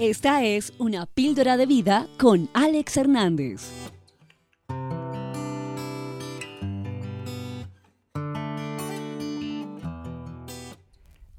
Esta 0.00 0.42
es 0.42 0.72
una 0.80 1.06
píldora 1.06 1.56
de 1.56 1.66
vida 1.66 2.08
con 2.18 2.50
Alex 2.52 2.96
Hernández. 2.96 3.70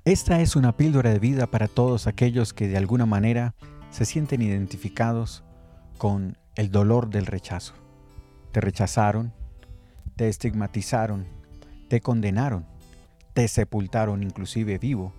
Esta 0.06 0.40
es 0.40 0.56
una 0.56 0.78
píldora 0.78 1.10
de 1.10 1.20
vida 1.20 1.48
para 1.48 1.68
todos 1.68 2.08
aquellos 2.08 2.54
que 2.54 2.70
de 2.70 2.78
alguna 2.78 3.06
manera 3.06 3.56
se 3.90 4.06
sienten 4.06 4.42
identificados 4.42 5.44
con 5.98 6.38
el 6.56 6.72
dolor 6.72 7.10
del 7.10 7.26
rechazo. 7.26 7.74
Te 8.54 8.62
rechazaron, 8.62 9.34
te 10.16 10.30
estigmatizaron, 10.30 11.26
te 11.90 12.00
condenaron, 12.00 12.66
te 13.34 13.50
sepultaron 13.50 14.24
inclusive 14.24 14.78
vivo 14.78 15.12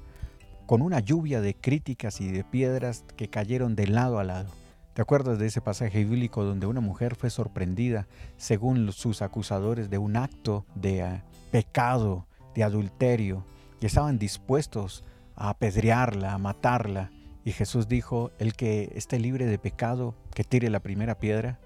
con 0.66 0.82
una 0.82 1.00
lluvia 1.00 1.40
de 1.40 1.54
críticas 1.54 2.20
y 2.20 2.30
de 2.30 2.44
piedras 2.44 3.04
que 3.16 3.28
cayeron 3.28 3.76
de 3.76 3.86
lado 3.86 4.18
a 4.18 4.24
lado. 4.24 4.50
¿Te 4.94 5.02
acuerdas 5.02 5.38
de 5.38 5.46
ese 5.46 5.60
pasaje 5.60 6.04
bíblico 6.04 6.44
donde 6.44 6.66
una 6.66 6.80
mujer 6.80 7.14
fue 7.14 7.30
sorprendida, 7.30 8.08
según 8.36 8.90
sus 8.92 9.22
acusadores, 9.22 9.90
de 9.90 9.98
un 9.98 10.16
acto 10.16 10.64
de 10.74 11.00
eh, 11.00 11.22
pecado, 11.52 12.26
de 12.54 12.64
adulterio, 12.64 13.44
y 13.80 13.86
estaban 13.86 14.18
dispuestos 14.18 15.04
a 15.36 15.50
apedrearla, 15.50 16.32
a 16.32 16.38
matarla? 16.38 17.10
Y 17.44 17.52
Jesús 17.52 17.88
dijo, 17.88 18.32
el 18.38 18.54
que 18.54 18.90
esté 18.96 19.20
libre 19.20 19.46
de 19.46 19.58
pecado, 19.58 20.16
que 20.34 20.42
tire 20.42 20.68
la 20.70 20.80
primera 20.80 21.18
piedra. 21.18 21.60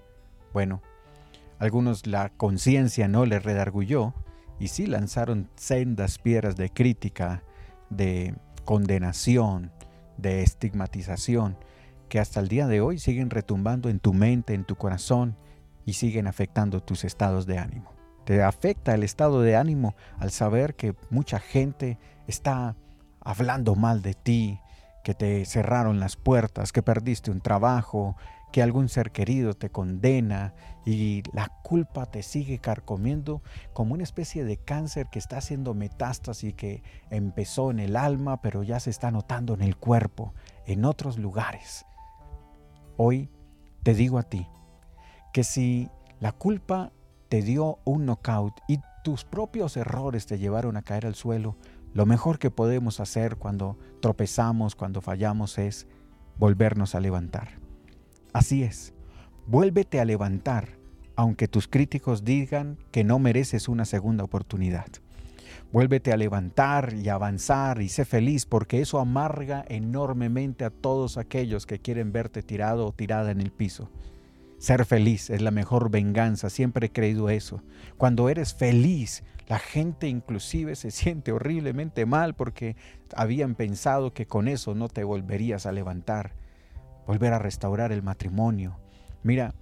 Bueno, 0.53 0.81
algunos 1.57 2.05
la 2.05 2.29
conciencia 2.29 3.07
no 3.07 3.25
le 3.25 3.39
redargulló 3.39 4.13
y 4.59 4.67
sí 4.67 4.85
lanzaron 4.85 5.49
sendas 5.55 6.19
piedras 6.19 6.55
de 6.55 6.69
crítica, 6.69 7.43
de 7.89 8.35
condenación, 8.63 9.71
de 10.17 10.43
estigmatización, 10.43 11.57
que 12.09 12.19
hasta 12.19 12.39
el 12.39 12.47
día 12.47 12.67
de 12.67 12.81
hoy 12.81 12.99
siguen 12.99 13.29
retumbando 13.29 13.89
en 13.89 13.99
tu 13.99 14.13
mente, 14.13 14.53
en 14.53 14.65
tu 14.65 14.75
corazón 14.75 15.37
y 15.85 15.93
siguen 15.93 16.27
afectando 16.27 16.81
tus 16.81 17.03
estados 17.03 17.45
de 17.45 17.57
ánimo. 17.57 17.93
Te 18.25 18.43
afecta 18.43 18.93
el 18.93 19.03
estado 19.03 19.41
de 19.41 19.55
ánimo 19.55 19.95
al 20.19 20.31
saber 20.31 20.75
que 20.75 20.95
mucha 21.09 21.39
gente 21.39 21.97
está 22.27 22.75
hablando 23.19 23.75
mal 23.75 24.01
de 24.01 24.13
ti, 24.13 24.59
que 25.03 25.13
te 25.13 25.45
cerraron 25.45 25.99
las 25.99 26.15
puertas, 26.15 26.71
que 26.71 26.83
perdiste 26.83 27.31
un 27.31 27.41
trabajo, 27.41 28.15
que 28.51 28.61
algún 28.61 28.89
ser 28.89 29.11
querido 29.11 29.53
te 29.53 29.69
condena 29.69 30.53
y 30.85 31.23
la 31.33 31.47
culpa 31.63 32.05
te 32.05 32.23
sigue 32.23 32.59
carcomiendo 32.59 33.41
como 33.73 33.93
una 33.93 34.03
especie 34.03 34.43
de 34.43 34.57
cáncer 34.57 35.07
que 35.11 35.19
está 35.19 35.37
haciendo 35.37 35.73
metástasis 35.73 36.53
que 36.53 36.83
empezó 37.09 37.71
en 37.71 37.79
el 37.79 37.95
alma 37.95 38.41
pero 38.41 38.63
ya 38.63 38.79
se 38.79 38.89
está 38.89 39.11
notando 39.11 39.53
en 39.53 39.61
el 39.61 39.77
cuerpo, 39.77 40.33
en 40.65 40.85
otros 40.85 41.17
lugares. 41.17 41.85
Hoy 42.97 43.29
te 43.83 43.93
digo 43.93 44.17
a 44.17 44.23
ti 44.23 44.47
que 45.33 45.43
si 45.43 45.89
la 46.19 46.31
culpa 46.31 46.91
te 47.29 47.41
dio 47.41 47.79
un 47.85 48.05
knockout 48.05 48.59
y 48.67 48.79
tus 49.03 49.23
propios 49.23 49.77
errores 49.77 50.25
te 50.25 50.37
llevaron 50.37 50.77
a 50.77 50.81
caer 50.81 51.05
al 51.05 51.15
suelo, 51.15 51.57
lo 51.93 52.05
mejor 52.05 52.39
que 52.39 52.51
podemos 52.51 52.99
hacer 52.99 53.37
cuando 53.37 53.77
tropezamos, 54.01 54.75
cuando 54.75 55.01
fallamos 55.01 55.57
es 55.57 55.87
volvernos 56.37 56.95
a 56.95 56.99
levantar. 56.99 57.70
Así 58.33 58.63
es, 58.63 58.93
vuélvete 59.45 59.99
a 59.99 60.05
levantar, 60.05 60.77
aunque 61.17 61.49
tus 61.49 61.67
críticos 61.67 62.23
digan 62.23 62.77
que 62.91 63.03
no 63.03 63.19
mereces 63.19 63.67
una 63.67 63.83
segunda 63.83 64.23
oportunidad. 64.23 64.87
Vuélvete 65.73 66.13
a 66.13 66.17
levantar 66.17 66.93
y 66.93 67.09
avanzar 67.09 67.81
y 67.81 67.89
sé 67.89 68.05
feliz 68.05 68.45
porque 68.45 68.81
eso 68.81 68.99
amarga 68.99 69.65
enormemente 69.67 70.63
a 70.63 70.69
todos 70.69 71.17
aquellos 71.17 71.65
que 71.65 71.79
quieren 71.79 72.13
verte 72.13 72.41
tirado 72.41 72.87
o 72.87 72.93
tirada 72.93 73.31
en 73.31 73.41
el 73.41 73.51
piso. 73.51 73.89
Ser 74.59 74.85
feliz 74.85 75.29
es 75.29 75.41
la 75.41 75.51
mejor 75.51 75.89
venganza, 75.89 76.49
siempre 76.49 76.87
he 76.87 76.91
creído 76.91 77.29
eso. 77.29 77.63
Cuando 77.97 78.29
eres 78.29 78.53
feliz, 78.53 79.23
la 79.47 79.59
gente 79.59 80.07
inclusive 80.07 80.75
se 80.75 80.91
siente 80.91 81.33
horriblemente 81.33 82.05
mal 82.05 82.33
porque 82.33 82.77
habían 83.13 83.55
pensado 83.55 84.13
que 84.13 84.25
con 84.25 84.47
eso 84.47 84.73
no 84.73 84.87
te 84.87 85.03
volverías 85.03 85.65
a 85.65 85.73
levantar 85.73 86.33
volver 87.05 87.33
a 87.33 87.39
restaurar 87.39 87.91
el 87.91 88.03
matrimonio. 88.03 88.79
Mira, 89.23 89.53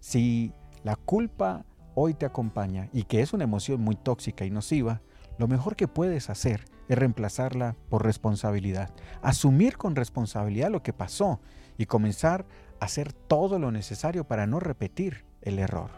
si 0.00 0.52
la 0.82 0.96
culpa 0.96 1.64
hoy 1.94 2.14
te 2.14 2.26
acompaña 2.26 2.88
y 2.92 3.04
que 3.04 3.20
es 3.20 3.32
una 3.32 3.44
emoción 3.44 3.80
muy 3.80 3.96
tóxica 3.96 4.44
y 4.44 4.50
nociva, 4.50 5.02
lo 5.38 5.48
mejor 5.48 5.76
que 5.76 5.88
puedes 5.88 6.30
hacer 6.30 6.64
es 6.88 6.98
reemplazarla 6.98 7.76
por 7.88 8.04
responsabilidad, 8.04 8.90
asumir 9.22 9.76
con 9.76 9.96
responsabilidad 9.96 10.70
lo 10.70 10.82
que 10.82 10.92
pasó 10.92 11.40
y 11.78 11.86
comenzar 11.86 12.46
a 12.80 12.86
hacer 12.86 13.12
todo 13.12 13.58
lo 13.58 13.70
necesario 13.70 14.24
para 14.24 14.46
no 14.46 14.60
repetir 14.60 15.24
el 15.42 15.58
error. 15.58 15.90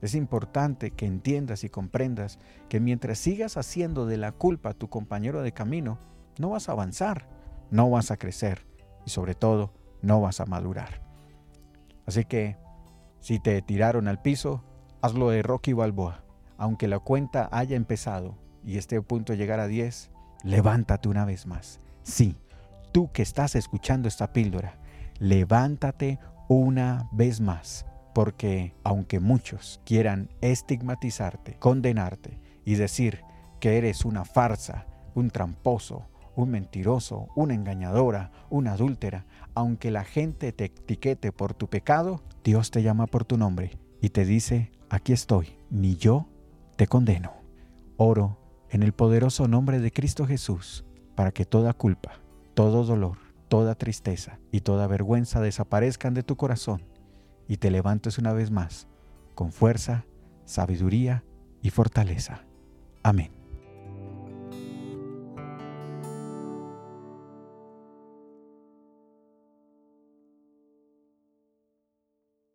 Es 0.00 0.14
importante 0.14 0.92
que 0.92 1.06
entiendas 1.06 1.64
y 1.64 1.68
comprendas 1.68 2.38
que 2.68 2.80
mientras 2.80 3.18
sigas 3.18 3.56
haciendo 3.56 4.06
de 4.06 4.16
la 4.16 4.32
culpa 4.32 4.70
a 4.70 4.74
tu 4.74 4.88
compañero 4.88 5.42
de 5.42 5.52
camino, 5.52 5.98
no 6.38 6.50
vas 6.50 6.68
a 6.68 6.72
avanzar, 6.72 7.28
no 7.70 7.90
vas 7.90 8.10
a 8.10 8.16
crecer 8.16 8.66
y 9.04 9.10
sobre 9.10 9.34
todo 9.34 9.72
no 10.02 10.20
vas 10.20 10.40
a 10.40 10.46
madurar. 10.46 11.02
Así 12.06 12.24
que, 12.24 12.56
si 13.20 13.38
te 13.38 13.60
tiraron 13.62 14.08
al 14.08 14.20
piso, 14.20 14.64
hazlo 15.02 15.30
de 15.30 15.42
Rocky 15.42 15.72
Balboa. 15.72 16.24
Aunque 16.58 16.88
la 16.88 16.98
cuenta 16.98 17.48
haya 17.52 17.76
empezado 17.76 18.36
y 18.64 18.78
esté 18.78 18.96
a 18.96 19.02
punto 19.02 19.32
de 19.32 19.38
llegar 19.38 19.60
a 19.60 19.66
10, 19.66 20.10
levántate 20.42 21.08
una 21.08 21.24
vez 21.24 21.46
más. 21.46 21.80
Sí, 22.02 22.36
tú 22.92 23.10
que 23.12 23.22
estás 23.22 23.54
escuchando 23.54 24.08
esta 24.08 24.32
píldora, 24.32 24.78
levántate 25.18 26.18
una 26.48 27.08
vez 27.12 27.40
más. 27.40 27.86
Porque 28.14 28.74
aunque 28.82 29.20
muchos 29.20 29.80
quieran 29.84 30.30
estigmatizarte, 30.40 31.54
condenarte 31.58 32.40
y 32.64 32.74
decir 32.74 33.22
que 33.60 33.78
eres 33.78 34.04
una 34.04 34.24
farsa, 34.24 34.86
un 35.14 35.30
tramposo, 35.30 36.08
un 36.40 36.50
mentiroso, 36.50 37.28
una 37.34 37.54
engañadora, 37.54 38.32
una 38.50 38.72
adúltera, 38.72 39.26
aunque 39.54 39.90
la 39.90 40.04
gente 40.04 40.52
te 40.52 40.66
etiquete 40.66 41.32
por 41.32 41.54
tu 41.54 41.68
pecado, 41.68 42.22
Dios 42.44 42.70
te 42.70 42.82
llama 42.82 43.06
por 43.06 43.24
tu 43.24 43.36
nombre 43.36 43.78
y 44.00 44.10
te 44.10 44.24
dice, 44.24 44.72
aquí 44.88 45.12
estoy, 45.12 45.56
ni 45.70 45.96
yo 45.96 46.28
te 46.76 46.86
condeno. 46.86 47.32
Oro 47.96 48.38
en 48.70 48.82
el 48.82 48.92
poderoso 48.92 49.48
nombre 49.48 49.80
de 49.80 49.92
Cristo 49.92 50.26
Jesús 50.26 50.84
para 51.14 51.32
que 51.32 51.44
toda 51.44 51.74
culpa, 51.74 52.12
todo 52.54 52.84
dolor, 52.84 53.18
toda 53.48 53.74
tristeza 53.74 54.38
y 54.52 54.60
toda 54.60 54.86
vergüenza 54.86 55.40
desaparezcan 55.40 56.14
de 56.14 56.22
tu 56.22 56.36
corazón 56.36 56.82
y 57.48 57.56
te 57.56 57.70
levantes 57.70 58.16
una 58.18 58.32
vez 58.32 58.50
más 58.50 58.86
con 59.34 59.52
fuerza, 59.52 60.06
sabiduría 60.44 61.24
y 61.62 61.70
fortaleza. 61.70 62.44
Amén. 63.02 63.39